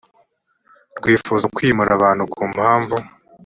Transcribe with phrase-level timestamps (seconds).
[0.97, 2.95] rwifuza kwimura abantu ku mpamvu